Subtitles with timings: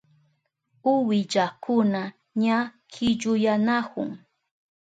[0.91, 2.01] Uwillakuna
[2.41, 2.59] ña
[2.91, 4.09] killuyanahun.